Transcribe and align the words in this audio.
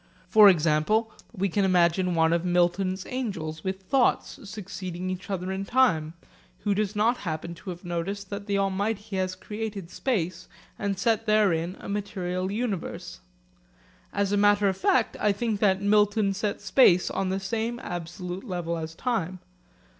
For 0.27 0.49
example 0.49 1.11
we 1.31 1.47
can 1.47 1.63
imagine 1.63 2.15
one 2.15 2.33
of 2.33 2.43
Milton's 2.43 3.05
angels 3.07 3.63
with 3.63 3.81
thoughts 3.83 4.39
succeeding 4.49 5.11
each 5.11 5.29
other 5.29 5.51
in 5.51 5.63
time, 5.63 6.15
who 6.61 6.73
does 6.73 6.95
not 6.95 7.17
happen 7.17 7.53
to 7.53 7.69
have 7.69 7.85
noticed 7.85 8.31
that 8.31 8.47
the 8.47 8.57
Almighty 8.57 9.17
has 9.17 9.35
created 9.35 9.91
space 9.91 10.47
and 10.79 10.97
set 10.97 11.27
therein 11.27 11.77
a 11.79 11.87
material 11.87 12.51
universe. 12.51 13.19
As 14.11 14.31
a 14.31 14.37
matter 14.37 14.67
of 14.67 14.75
fact 14.75 15.17
I 15.19 15.31
think 15.31 15.59
that 15.59 15.83
Milton 15.83 16.33
set 16.33 16.61
space 16.61 17.11
on 17.11 17.29
the 17.29 17.39
same 17.39 17.77
absolute 17.77 18.43
level 18.43 18.79
as 18.79 18.95
time. 18.95 19.37